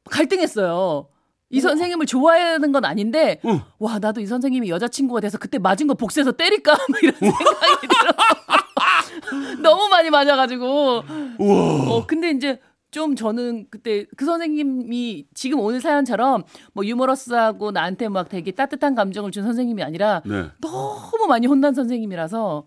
갈등했어요. 0.10 1.08
이 1.51 1.62
선생님을 1.62 2.06
좋아하는 2.06 2.71
건 2.71 2.84
아닌데 2.86 3.39
어. 3.43 3.62
와 3.80 3.99
나도 3.99 4.21
이 4.21 4.25
선생님이 4.25 4.69
여자친구가 4.69 5.21
돼서 5.21 5.38
그때 5.38 5.58
맞은 5.60 5.88
거 5.88 5.93
복수해서 5.93 6.32
때릴까 6.32 6.71
막 6.73 6.80
이런 7.03 7.15
생각이 7.15 7.88
들어. 7.88 8.12
너무 9.62 9.88
많이 9.89 10.10
맞아가지고. 10.10 11.03
우와. 11.39 11.89
어 11.89 12.06
근데 12.08 12.32
이제 12.32 12.60
좀 12.91 13.15
저는 13.15 13.67
그때 13.69 14.06
그 14.17 14.25
선생님이 14.25 15.25
지금 15.34 15.60
오늘 15.60 15.80
사연처럼 15.82 16.43
뭐 16.73 16.86
유머러스하고 16.86 17.71
나한테 17.71 18.10
막 18.10 18.30
되게 18.30 18.52
따뜻한 18.52 18.95
감정을 18.95 19.32
준 19.32 19.43
선생님이 19.43 19.84
아니라 19.84 20.21
네. 20.25 20.47
너무 20.60 21.28
많이 21.28 21.47
혼난 21.47 21.73
선생님이라서 21.73 22.65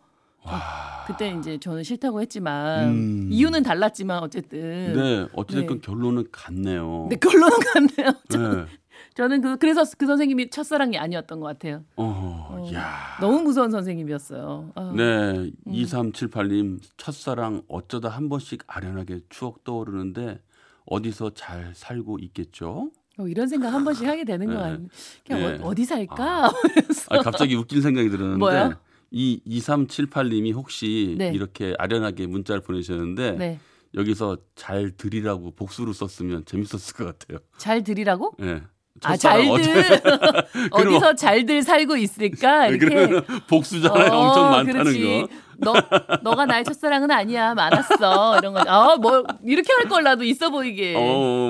그때 1.07 1.35
이제 1.39 1.59
저는 1.59 1.83
싫다고 1.83 2.21
했지만 2.21 2.89
음. 2.89 3.29
이유는 3.31 3.63
달랐지만 3.63 4.23
어쨌든 4.23 4.95
네, 4.95 5.27
어찌됐건 5.33 5.81
네. 5.81 5.87
결론은 5.87 6.27
같네요. 6.31 7.09
근데 7.09 7.17
결론은 7.17 7.59
같네요. 7.59 8.13
네. 8.31 8.67
저는 9.15 9.41
그, 9.43 9.57
그래서 9.59 9.85
그 9.99 10.07
선생님이 10.07 10.51
첫사랑이 10.51 10.99
아니었던 10.99 11.41
것 11.41 11.47
같아요. 11.47 11.85
어, 11.97 12.69
야. 12.73 13.19
너무 13.21 13.43
무서운 13.43 13.71
선생님이었어요. 13.71 14.73
아, 14.75 14.93
네, 14.97 15.51
2378님 15.67 16.81
첫사랑 16.97 17.63
어쩌다 17.69 18.09
한 18.09 18.29
번씩 18.29 18.65
아련하게 18.67 19.21
추억 19.29 19.65
떠오르는데 19.65 20.41
어디서 20.87 21.31
잘 21.35 21.73
살고 21.75 22.19
있겠죠? 22.21 22.91
어, 23.19 23.29
이런 23.29 23.47
생각 23.47 23.73
한 23.73 23.85
번씩 23.85 24.07
하게 24.07 24.25
되는 24.25 24.47
거 24.53 24.55
네. 24.55 24.59
아니에요? 24.61 24.89
그냥 25.27 25.41
네. 25.41 25.63
어, 25.63 25.67
어디 25.67 25.85
살까? 25.85 26.51
그래서 26.75 27.07
아, 27.11 27.19
갑자기 27.21 27.55
웃긴 27.55 27.83
생각이 27.83 28.09
들었는데 28.09 28.39
뭐요? 28.39 28.75
이 29.11 29.41
2378님이 29.47 30.55
혹시 30.55 31.17
네. 31.19 31.31
이렇게 31.35 31.75
아련하게 31.79 32.27
문자를 32.27 32.63
보내셨는데 32.63 33.33
네. 33.33 33.59
여기서 33.95 34.39
잘 34.55 34.91
들이라고 34.91 35.51
복수로 35.51 35.93
썼으면 35.93 36.47
재밌었을 36.47 36.97
것 36.97 37.05
같아요. 37.05 37.39
잘 37.59 37.85
들이라고? 37.85 38.37
네. 38.39 38.63
아, 39.05 39.17
잘들 39.17 40.01
어디서 40.71 41.15
잘들 41.15 41.63
살고 41.63 41.97
있을까? 41.97 42.69
이렇게 42.69 42.87
그러면 42.87 43.25
복수잖아요. 43.49 44.13
어, 44.13 44.29
엄청 44.29 44.51
많다는 44.51 44.85
그렇지. 44.85 45.03
거. 45.03 45.29
너 45.63 45.73
너가 46.23 46.47
나의 46.47 46.65
첫사랑은 46.65 47.11
아니야. 47.11 47.55
많았어. 47.55 48.39
이런 48.39 48.53
거. 48.55 48.61
아, 48.67 48.97
뭐 48.97 49.25
이렇게 49.45 49.73
할 49.73 49.89
걸 49.89 50.03
나도 50.05 50.25
있어 50.25 50.49
보이게. 50.51 50.95
어, 50.97 51.01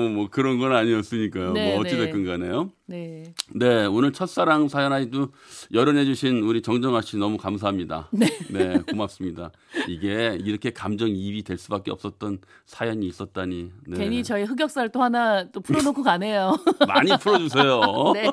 뭐 0.09 0.27
그런 0.29 0.59
건 0.59 0.75
아니었으니까요. 0.75 1.53
네, 1.53 1.71
뭐 1.73 1.81
어찌 1.81 1.95
네. 1.95 2.05
됐건 2.05 2.25
간에요. 2.25 2.71
네. 2.87 3.23
네, 3.55 3.85
오늘 3.85 4.11
첫사랑 4.11 4.67
사연 4.67 4.91
아이도 4.91 5.29
열어내주신 5.73 6.39
우리 6.43 6.61
정정아 6.61 7.01
씨 7.01 7.15
너무 7.17 7.37
감사합니다. 7.37 8.09
네. 8.49 8.79
고맙습니다. 8.89 9.51
이게 9.87 10.37
이렇게 10.43 10.71
감정이입이 10.71 11.43
될 11.43 11.57
수밖에 11.57 11.91
없었던 11.91 12.39
사연이 12.65 13.05
있었다니. 13.07 13.71
네. 13.87 13.97
괜히 13.97 14.23
저희 14.23 14.43
흑역사를 14.43 14.89
또 14.91 15.01
하나 15.01 15.45
또 15.51 15.61
풀어놓고 15.61 16.03
가네요. 16.03 16.57
많이 16.87 17.11
풀어주세요. 17.17 17.81
네. 18.13 18.29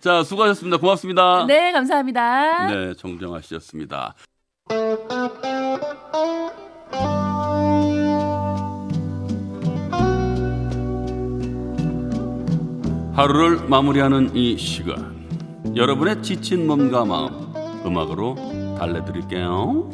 자, 0.00 0.22
수고하셨습니다. 0.22 0.76
고맙습니다. 0.76 1.46
네, 1.46 1.72
감사합니다. 1.72 2.66
네, 2.68 2.94
정정아 2.94 3.40
씨였습니다. 3.40 4.14
하루를 13.20 13.68
마무리하는 13.68 14.34
이 14.34 14.56
시간. 14.56 15.28
여러분의 15.76 16.22
지친 16.22 16.66
몸과 16.66 17.04
마음 17.04 17.52
음악으로 17.84 18.36
달래드릴게요. 18.78 19.90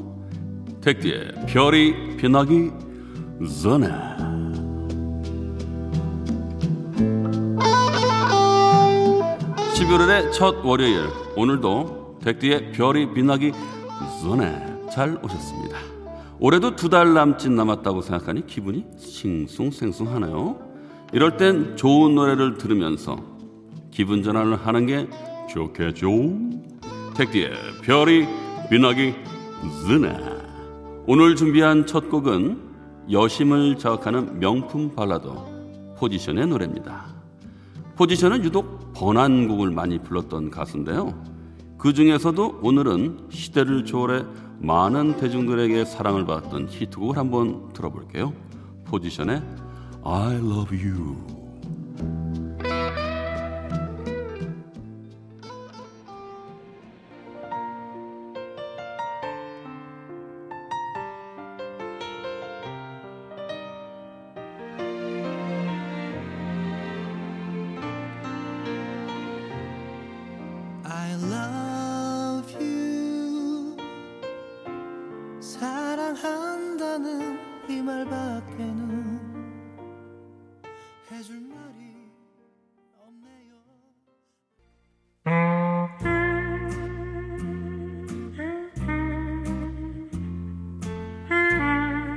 택디의 0.80 1.46
별이 1.48 2.16
빛나기 2.18 2.70
전에. 3.62 3.88
11월의 9.74 10.32
첫 10.32 10.64
월요일 10.64 11.08
오늘도 11.36 12.20
택디의 12.22 12.72
별이 12.72 13.12
빛나기 13.12 13.52
전에 14.26 14.60
잘 14.92 15.18
오셨습니다. 15.22 15.78
올해도 16.38 16.76
두 16.76 16.88
달 16.90 17.14
남짓 17.14 17.50
남았다고 17.52 18.02
생각하니 18.02 18.46
기분이 18.46 18.84
싱숭생숭하네요. 18.98 20.58
이럴 21.12 21.36
땐 21.36 21.76
좋은 21.76 22.14
노래를 22.14 22.58
들으면서 22.58 23.16
기분 23.90 24.22
전환을 24.22 24.56
하는 24.66 24.86
게 24.86 25.08
좋겠죠. 25.48 26.08
택디의 27.14 27.50
별이 27.82 28.26
빛나기 28.68 29.14
전에 29.86 30.18
오늘 31.06 31.36
준비한 31.36 31.86
첫 31.86 32.10
곡은 32.10 32.60
여심을 33.10 33.78
자극하는 33.78 34.40
명품 34.40 34.94
발라더 34.94 35.46
포지션의 35.96 36.48
노래입니다. 36.48 37.06
포지션은 37.94 38.44
유독 38.44 38.92
번안 38.92 39.48
곡을 39.48 39.70
많이 39.70 39.98
불렀던 39.98 40.50
가수인데요. 40.50 41.14
그 41.78 41.92
중에서도 41.92 42.60
오늘은 42.62 43.28
시대를 43.30 43.84
초월해 43.84 44.24
많은 44.60 45.16
대중들에게 45.18 45.84
사랑을 45.84 46.24
받았던 46.24 46.68
히트곡을 46.70 47.16
한번 47.16 47.72
들어볼게요. 47.72 48.32
포지션의 48.86 49.42
I 50.02 50.36
Love 50.36 50.78
You. 50.78 51.45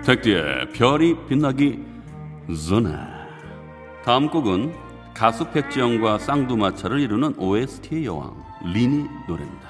백디의 0.10 0.72
별이 0.74 1.16
빛나기 1.28 1.86
전에 2.68 2.90
다음 4.04 4.28
곡은 4.28 4.74
가수 5.14 5.52
백지영과 5.52 6.18
쌍두마차를 6.18 7.00
이루는 7.00 7.38
OST의 7.38 8.06
여왕 8.06 8.44
리니 8.74 9.06
노래입니다. 9.28 9.70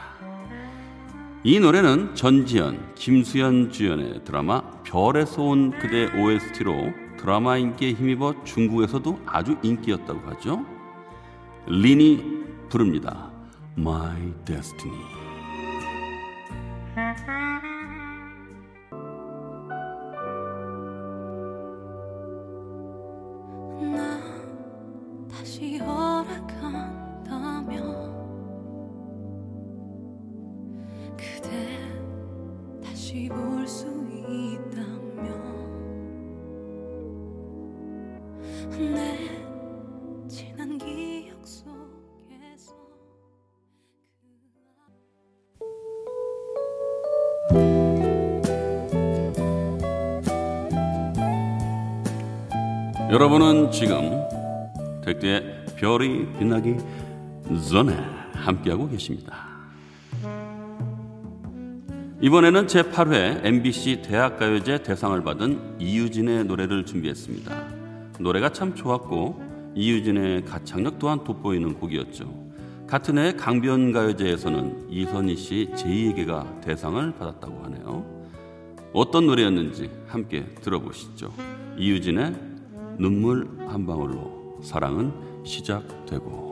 이 1.44 1.60
노래는 1.60 2.16
전지현, 2.16 2.96
김수현 2.96 3.72
주연의 3.72 4.24
드라마 4.24 4.62
별에서 4.84 5.42
온 5.44 5.72
그대 5.72 6.06
OST로 6.18 6.94
드라마 7.18 7.58
인기에 7.58 7.92
힘입어 7.92 8.46
중국에서도 8.46 9.20
아주 9.26 9.58
인기였다고 9.62 10.22
하죠. 10.30 10.66
리니 11.68 12.46
부릅니다. 12.70 13.30
My 13.78 14.34
Destiny. 14.46 15.04
수 33.70 33.86
있다면 33.86 35.26
내 38.96 40.28
지난 40.28 40.76
기억 40.80 41.46
속에서 41.46 42.74
여러분은 53.12 53.70
지금 53.70 54.28
백두의 55.06 55.66
별이 55.78 56.28
빛나기 56.40 56.76
전에 57.70 57.94
함께하고 58.34 58.90
계십니다. 58.90 59.49
이번에는 62.22 62.68
제8회 62.68 63.46
MBC 63.46 64.02
대학가요제 64.02 64.84
대상을 64.84 65.24
받은 65.24 65.78
이유진의 65.80 66.44
노래를 66.46 66.86
준비했습니다. 66.86 67.68
노래가 68.20 68.52
참 68.52 68.76
좋았고 68.76 69.42
이유진의 69.74 70.44
가창력 70.44 71.00
또한 71.00 71.24
돋보이는 71.24 71.76
곡이었죠. 71.76 72.50
같은 72.88 73.18
해 73.20 73.32
강변가요제에서는 73.38 74.88
이선희 74.90 75.38
씨 75.38 75.70
제2에게가 75.74 76.60
대상을 76.60 77.14
받았다고 77.14 77.64
하네요. 77.64 78.06
어떤 78.92 79.26
노래였는지 79.26 79.90
함께 80.08 80.44
들어보시죠. 80.62 81.32
이유진의 81.78 82.36
눈물 82.98 83.48
한 83.66 83.86
방울로 83.86 84.60
사랑은 84.62 85.14
시작되고 85.46 86.50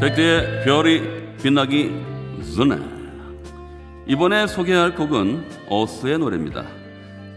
백대의 0.00 0.64
별이 0.64 1.02
빛나기 1.42 1.90
전에 2.54 2.78
이번에 4.06 4.46
소개할 4.46 4.94
곡은 4.94 5.44
어스의 5.68 6.20
노래입니다. 6.20 6.64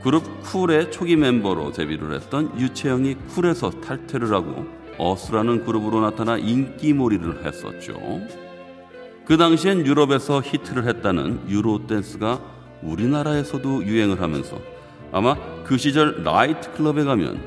그룹 0.03 0.43
쿨의 0.43 0.91
초기 0.91 1.15
멤버로 1.15 1.71
데뷔를 1.71 2.13
했던 2.13 2.57
유채영이 2.59 3.15
쿨에서 3.33 3.71
탈퇴를 3.71 4.31
하고 4.31 4.67
어스라는 4.99 5.65
그룹으로 5.65 6.01
나타나 6.01 6.37
인기몰이를 6.37 7.43
했었죠. 7.43 8.21
그 9.25 9.37
당시엔 9.37 9.87
유럽에서 9.87 10.39
히트를 10.41 10.87
했다는 10.87 11.49
유로 11.49 11.87
댄스가 11.87 12.41
우리나라에서도 12.83 13.85
유행을 13.85 14.21
하면서 14.21 14.59
아마 15.11 15.35
그 15.63 15.79
시절 15.79 16.23
나이트 16.23 16.73
클럽에 16.73 17.05
가면 17.05 17.41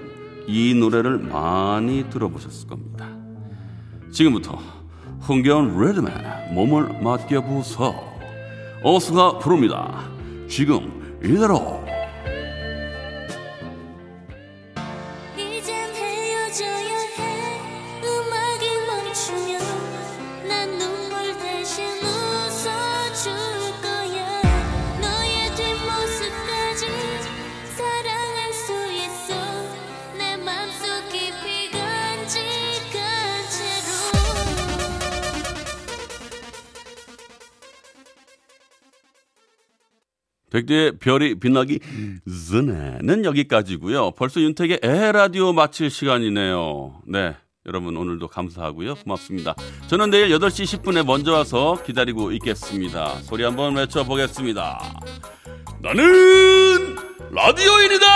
이 0.48 0.74
노래를 0.74 1.18
많이 1.18 2.04
들어보셨을 2.10 2.68
겁니다. 2.68 3.08
지금부터 4.10 4.83
흥겨운 5.24 5.80
레드맨 5.80 6.54
몸을 6.54 7.00
맡겨보소 7.00 7.94
어수가 8.82 9.38
부릅니다. 9.38 10.04
지금 10.48 11.18
이대로 11.24 11.82
멈추면 18.86 19.60
난 20.46 20.68
눈물 20.78 21.38
대신 21.38 21.86
백대의 40.54 40.98
별이 40.98 41.34
빛나기 41.40 41.80
전에는 42.50 43.24
여기까지고요. 43.24 44.12
벌써 44.12 44.40
윤택의 44.40 44.80
에라디오 44.82 45.52
마칠 45.52 45.90
시간이네요. 45.90 47.02
네. 47.08 47.34
여러분 47.66 47.96
오늘도 47.96 48.28
감사하고요. 48.28 48.94
고맙습니다. 48.96 49.54
저는 49.88 50.10
내일 50.10 50.28
8시 50.28 50.82
10분에 50.82 51.04
먼저 51.04 51.32
와서 51.32 51.82
기다리고 51.84 52.30
있겠습니다. 52.32 53.16
소리 53.22 53.42
한번 53.42 53.74
외쳐보겠습니다. 53.76 54.80
나는 55.82 56.94
라디오인이다! 57.32 58.06